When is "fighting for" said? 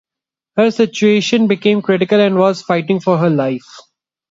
2.63-3.19